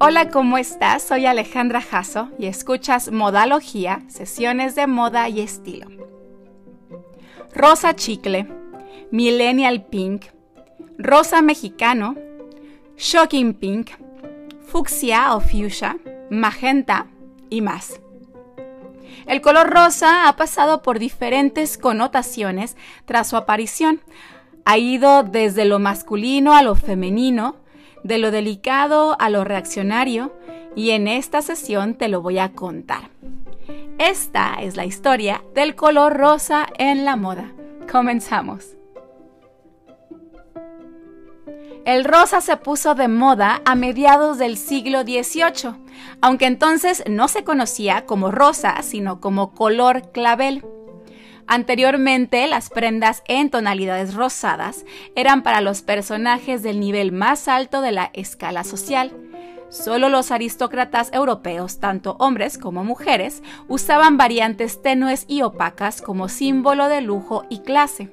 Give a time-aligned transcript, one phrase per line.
[0.00, 1.02] Hola, ¿cómo estás?
[1.02, 5.88] Soy Alejandra Jasso y escuchas Modalogía, sesiones de moda y estilo.
[7.52, 8.46] Rosa chicle,
[9.10, 10.26] millennial pink,
[10.98, 12.14] rosa mexicano,
[12.96, 13.90] shocking pink,
[14.68, 15.98] fucsia o fuchsia,
[16.30, 17.08] magenta
[17.50, 18.00] y más.
[19.26, 24.00] El color rosa ha pasado por diferentes connotaciones tras su aparición.
[24.64, 27.56] Ha ido desde lo masculino a lo femenino,
[28.08, 30.34] de lo delicado a lo reaccionario
[30.74, 33.10] y en esta sesión te lo voy a contar.
[33.98, 37.52] Esta es la historia del color rosa en la moda.
[37.92, 38.78] Comenzamos.
[41.84, 45.74] El rosa se puso de moda a mediados del siglo XVIII,
[46.22, 50.64] aunque entonces no se conocía como rosa, sino como color clavel.
[51.48, 54.84] Anteriormente, las prendas en tonalidades rosadas
[55.16, 59.16] eran para los personajes del nivel más alto de la escala social.
[59.70, 66.88] Solo los aristócratas europeos, tanto hombres como mujeres, usaban variantes tenues y opacas como símbolo
[66.88, 68.10] de lujo y clase.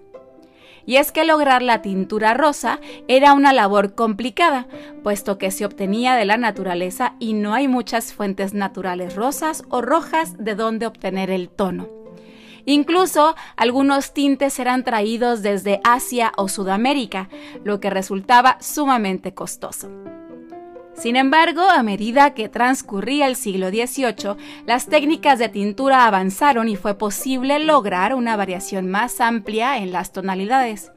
[0.86, 2.80] Y es que lograr la tintura rosa
[3.10, 4.68] era una labor complicada,
[5.04, 9.82] puesto que se obtenía de la naturaleza y no hay muchas fuentes naturales rosas o
[9.82, 12.05] rojas de donde obtener el tono.
[12.66, 17.30] Incluso algunos tintes eran traídos desde Asia o Sudamérica,
[17.64, 19.90] lo que resultaba sumamente costoso.
[20.96, 26.78] Sin embargo, a medida que transcurría el siglo XVIII, las técnicas de tintura avanzaron y
[26.78, 30.94] fue posible lograr una variación más amplia en las tonalidades.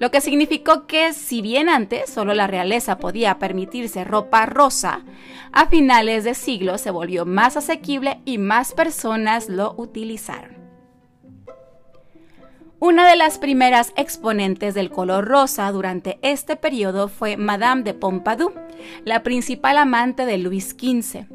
[0.00, 5.04] Lo que significó que, si bien antes solo la realeza podía permitirse ropa rosa,
[5.52, 10.51] a finales de siglo se volvió más asequible y más personas lo utilizaron.
[12.84, 18.54] Una de las primeras exponentes del color rosa durante este periodo fue Madame de Pompadour,
[19.04, 21.26] la principal amante de Luis XV.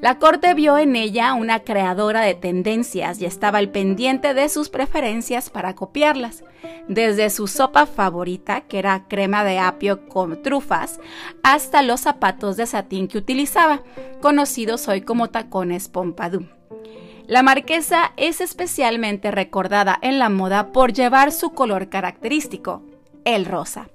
[0.00, 4.70] La corte vio en ella una creadora de tendencias y estaba al pendiente de sus
[4.70, 6.42] preferencias para copiarlas,
[6.88, 10.98] desde su sopa favorita, que era crema de apio con trufas,
[11.44, 13.82] hasta los zapatos de satín que utilizaba,
[14.20, 16.61] conocidos hoy como tacones Pompadour.
[17.32, 22.82] La marquesa es especialmente recordada en la moda por llevar su color característico,
[23.24, 23.88] el rosa.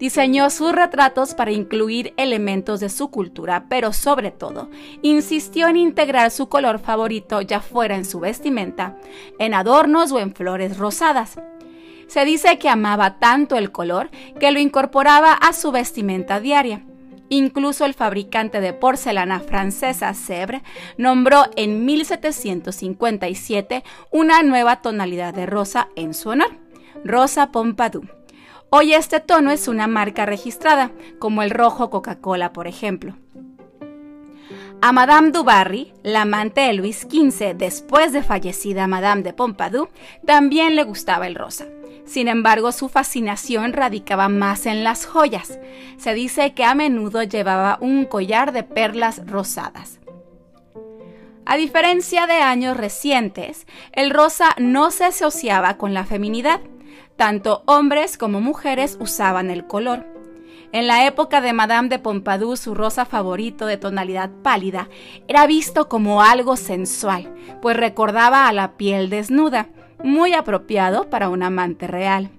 [0.00, 4.70] Diseñó sus retratos para incluir elementos de su cultura, pero sobre todo,
[5.02, 8.96] insistió en integrar su color favorito ya fuera en su vestimenta,
[9.38, 11.38] en adornos o en flores rosadas.
[12.08, 16.82] Se dice que amaba tanto el color que lo incorporaba a su vestimenta diaria
[17.28, 20.62] Incluso el fabricante de porcelana francesa Sèvres
[20.98, 26.50] nombró en 1757 una nueva tonalidad de rosa en su honor,
[27.04, 28.24] Rosa Pompadour.
[28.70, 33.14] Hoy este tono es una marca registrada, como el rojo Coca-Cola, por ejemplo.
[34.82, 39.88] A Madame du Barry, la amante de Luis XV después de fallecida Madame de Pompadour,
[40.26, 41.66] también le gustaba el rosa.
[42.04, 45.58] Sin embargo, su fascinación radicaba más en las joyas.
[45.96, 50.00] Se dice que a menudo llevaba un collar de perlas rosadas.
[51.46, 56.60] A diferencia de años recientes, el rosa no se asociaba con la feminidad.
[57.16, 60.06] Tanto hombres como mujeres usaban el color.
[60.72, 64.88] En la época de Madame de Pompadour, su rosa favorito de tonalidad pálida
[65.28, 67.32] era visto como algo sensual,
[67.62, 69.68] pues recordaba a la piel desnuda
[70.04, 72.30] muy apropiado para un amante real.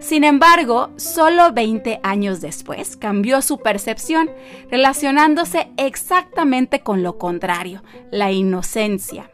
[0.00, 4.30] Sin embargo, solo 20 años después cambió su percepción,
[4.70, 9.30] relacionándose exactamente con lo contrario, la inocencia.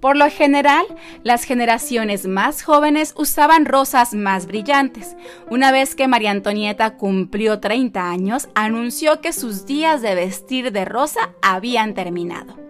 [0.00, 0.86] Por lo general,
[1.24, 5.16] las generaciones más jóvenes usaban rosas más brillantes.
[5.50, 10.84] Una vez que María Antonieta cumplió 30 años, anunció que sus días de vestir de
[10.84, 12.67] rosa habían terminado.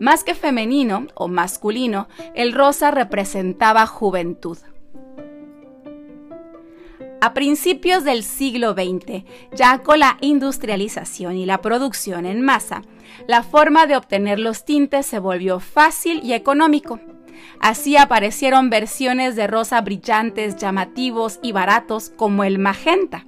[0.00, 4.58] Más que femenino o masculino, el rosa representaba juventud.
[7.20, 9.24] A principios del siglo XX,
[9.54, 12.82] ya con la industrialización y la producción en masa,
[13.28, 16.98] la forma de obtener los tintes se volvió fácil y económico.
[17.60, 23.24] Así aparecieron versiones de rosa brillantes, llamativos y baratos como el magenta.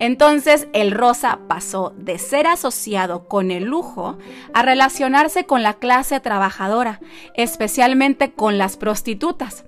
[0.00, 4.16] Entonces el rosa pasó de ser asociado con el lujo
[4.54, 7.00] a relacionarse con la clase trabajadora,
[7.34, 9.64] especialmente con las prostitutas.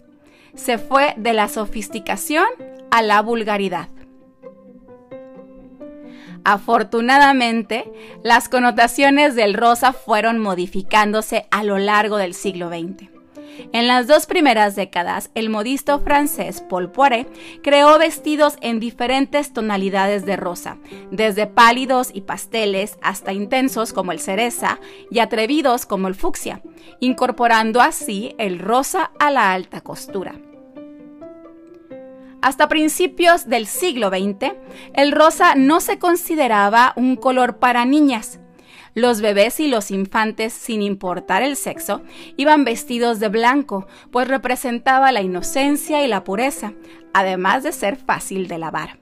[0.54, 2.46] Se fue de la sofisticación
[2.92, 3.88] a la vulgaridad.
[6.44, 7.90] Afortunadamente,
[8.22, 13.19] las connotaciones del rosa fueron modificándose a lo largo del siglo XX.
[13.72, 17.28] En las dos primeras décadas, el modisto francés Paul Poiret
[17.62, 20.78] creó vestidos en diferentes tonalidades de rosa,
[21.10, 24.80] desde pálidos y pasteles hasta intensos como el cereza
[25.10, 26.62] y atrevidos como el fucsia,
[27.00, 30.34] incorporando así el rosa a la alta costura.
[32.42, 34.54] Hasta principios del siglo XX,
[34.94, 38.40] el rosa no se consideraba un color para niñas.
[38.94, 42.02] Los bebés y los infantes, sin importar el sexo,
[42.36, 46.72] iban vestidos de blanco, pues representaba la inocencia y la pureza,
[47.12, 48.98] además de ser fácil de lavar.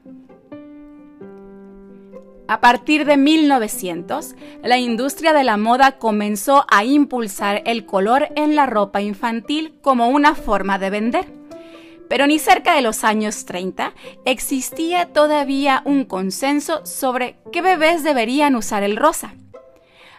[2.50, 8.56] A partir de 1900, la industria de la moda comenzó a impulsar el color en
[8.56, 11.26] la ropa infantil como una forma de vender.
[12.08, 13.92] Pero ni cerca de los años 30
[14.24, 19.34] existía todavía un consenso sobre qué bebés deberían usar el rosa.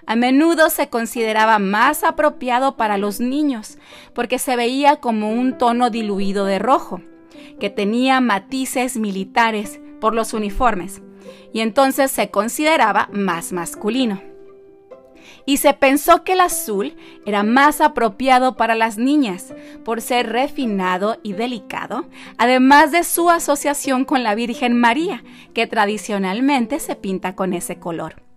[0.05, 3.77] A menudo se consideraba más apropiado para los niños
[4.13, 7.01] porque se veía como un tono diluido de rojo,
[7.59, 11.01] que tenía matices militares por los uniformes,
[11.53, 14.21] y entonces se consideraba más masculino
[15.49, 19.53] y se pensó que el azul era más apropiado para las niñas
[19.83, 22.05] por ser refinado y delicado,
[22.37, 25.23] además de su asociación con la Virgen María,
[25.55, 28.28] que tradicionalmente se pinta con ese color.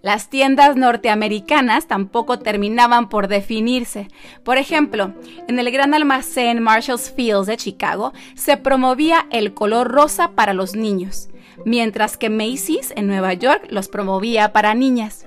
[0.00, 4.08] Las tiendas norteamericanas tampoco terminaban por definirse.
[4.44, 5.12] Por ejemplo,
[5.48, 10.76] en el gran almacén Marshall's Fields de Chicago se promovía el color rosa para los
[10.76, 11.28] niños,
[11.64, 15.26] mientras que Macy's en Nueva York los promovía para niñas.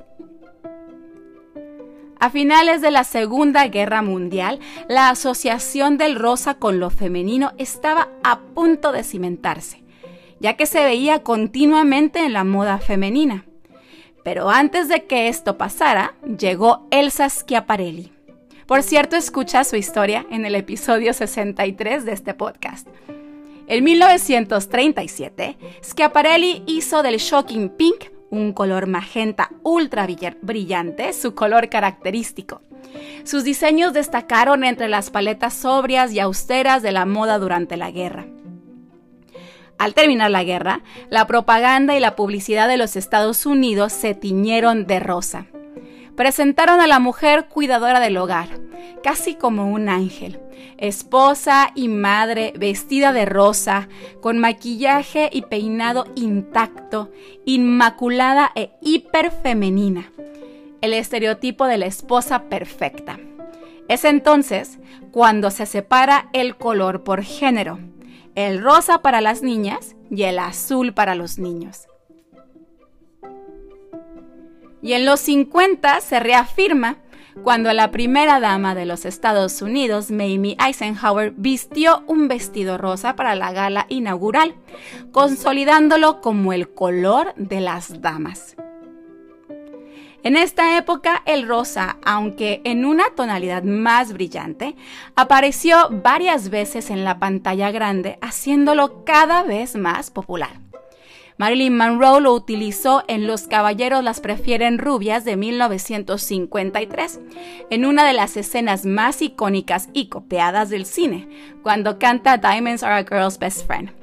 [2.22, 8.10] A finales de la Segunda Guerra Mundial, la asociación del rosa con lo femenino estaba
[8.24, 9.84] a punto de cimentarse,
[10.40, 13.46] ya que se veía continuamente en la moda femenina.
[14.24, 18.12] Pero antes de que esto pasara, llegó Elsa Schiaparelli.
[18.68, 22.88] Por cierto, escucha su historia en el episodio 63 de este podcast.
[23.68, 30.08] En 1937, Schiaparelli hizo del shocking pink un color magenta ultra
[30.42, 32.62] brillante, su color característico.
[33.24, 38.26] Sus diseños destacaron entre las paletas sobrias y austeras de la moda durante la guerra.
[39.82, 44.86] Al terminar la guerra, la propaganda y la publicidad de los Estados Unidos se tiñeron
[44.86, 45.48] de rosa.
[46.16, 48.50] Presentaron a la mujer cuidadora del hogar,
[49.02, 50.40] casi como un ángel,
[50.78, 53.90] esposa y madre vestida de rosa,
[54.22, 57.10] con maquillaje y peinado intacto,
[57.46, 60.12] inmaculada e hiperfemenina.
[60.82, 63.20] El estereotipo de la esposa perfecta.
[63.88, 64.78] Es entonces
[65.10, 67.80] cuando se separa el color por género,
[68.36, 71.88] el rosa para las niñas y el azul para los niños.
[74.82, 76.98] Y en los 50 se reafirma
[77.44, 83.36] cuando la primera dama de los Estados Unidos, Mamie Eisenhower, vistió un vestido rosa para
[83.36, 84.56] la gala inaugural,
[85.12, 88.56] consolidándolo como el color de las damas.
[90.24, 94.76] En esta época el rosa, aunque en una tonalidad más brillante,
[95.16, 100.60] apareció varias veces en la pantalla grande, haciéndolo cada vez más popular.
[101.38, 107.20] Marilyn Monroe lo utilizó en Los Caballeros las prefieren rubias de 1953,
[107.72, 111.28] en una de las escenas más icónicas y copiadas del cine,
[111.64, 114.01] cuando canta Diamonds Are a Girl's Best Friend.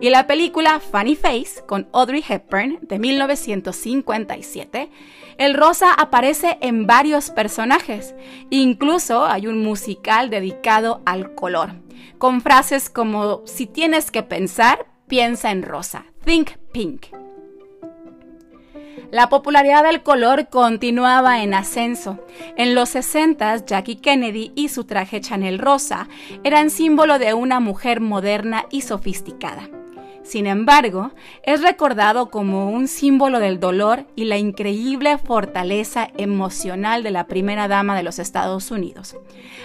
[0.00, 4.90] Y la película Funny Face con Audrey Hepburn de 1957,
[5.38, 8.14] el rosa aparece en varios personajes.
[8.50, 11.72] Incluso hay un musical dedicado al color,
[12.18, 16.04] con frases como si tienes que pensar, piensa en rosa.
[16.24, 17.06] Think Pink.
[19.10, 22.18] La popularidad del color continuaba en ascenso.
[22.56, 26.08] En los 60, Jackie Kennedy y su traje Chanel rosa
[26.44, 29.70] eran símbolo de una mujer moderna y sofisticada.
[30.28, 37.10] Sin embargo, es recordado como un símbolo del dolor y la increíble fortaleza emocional de
[37.10, 39.16] la primera dama de los Estados Unidos,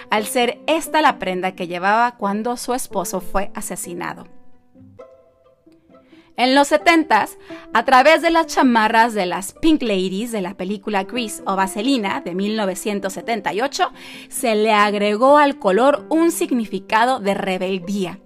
[0.08, 4.24] al ser esta la prenda que llevaba cuando su esposo fue asesinado.
[6.38, 7.28] En los 70
[7.74, 12.22] a través de las chamarras de las Pink Ladies de la película Grease o Vaselina
[12.22, 13.92] de 1978,
[14.30, 18.18] se le agregó al color un significado de rebeldía,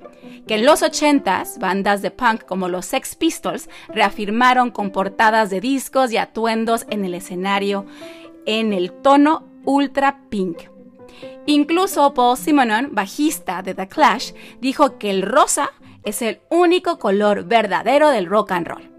[0.47, 5.61] que en los 80s bandas de punk como los Sex Pistols reafirmaron con portadas de
[5.61, 7.87] discos y atuendos en el escenario
[8.47, 10.59] en el tono ultra pink.
[11.47, 15.71] Incluso Paul Simonon, bajista de The Clash, dijo que el rosa
[16.05, 18.91] es el único color verdadero del rock and roll.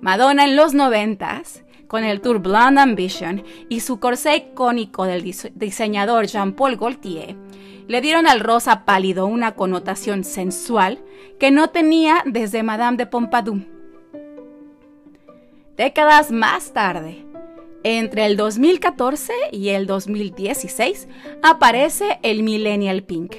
[0.00, 5.24] Madonna en los noventas con el Tour Blonde Ambition y su corsé icónico del
[5.56, 7.34] diseñador Jean-Paul Gaultier,
[7.88, 11.00] le dieron al rosa pálido una connotación sensual
[11.40, 13.62] que no tenía desde Madame de Pompadour.
[15.76, 17.26] Décadas más tarde,
[17.82, 21.08] entre el 2014 y el 2016,
[21.42, 23.34] aparece el Millennial Pink,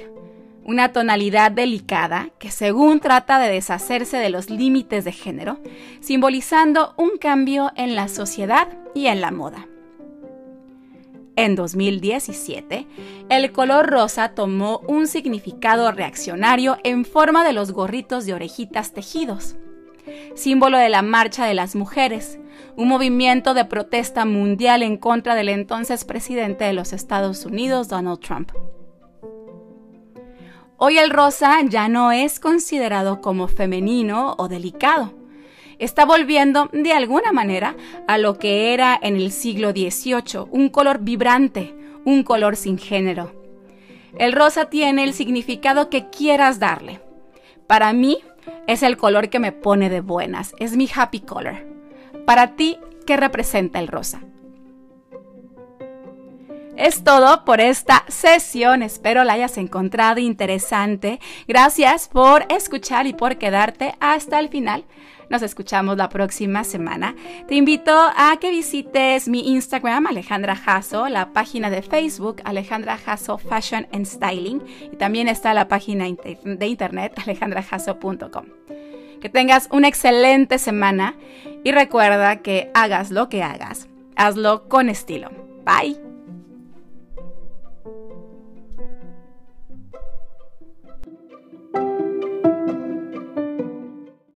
[0.64, 5.58] una tonalidad delicada que según trata de deshacerse de los límites de género,
[6.00, 9.66] simbolizando un cambio en la sociedad y en la moda.
[11.34, 12.86] En 2017,
[13.30, 19.56] el color rosa tomó un significado reaccionario en forma de los gorritos de orejitas tejidos,
[20.34, 22.38] símbolo de la marcha de las mujeres,
[22.76, 28.20] un movimiento de protesta mundial en contra del entonces presidente de los Estados Unidos, Donald
[28.20, 28.52] Trump.
[30.84, 35.14] Hoy el rosa ya no es considerado como femenino o delicado
[35.78, 37.76] está volviendo de alguna manera
[38.08, 41.72] a lo que era en el siglo XVIII, un color vibrante,
[42.04, 43.32] un color sin género.
[44.18, 47.00] El rosa tiene el significado que quieras darle.
[47.68, 48.18] Para mí
[48.66, 51.64] es el color que me pone de buenas, es mi happy color.
[52.26, 54.20] Para ti, ¿qué representa el rosa?
[56.76, 58.82] Es todo por esta sesión.
[58.82, 61.20] Espero la hayas encontrado interesante.
[61.46, 64.84] Gracias por escuchar y por quedarte hasta el final.
[65.28, 67.14] Nos escuchamos la próxima semana.
[67.48, 73.38] Te invito a que visites mi Instagram, Alejandra Jasso, la página de Facebook, Alejandra Jasso
[73.38, 74.62] Fashion and Styling,
[74.92, 78.44] y también está la página de internet, alejandrajasso.com.
[79.22, 81.14] Que tengas una excelente semana
[81.64, 85.30] y recuerda que hagas lo que hagas, hazlo con estilo.
[85.64, 86.11] Bye.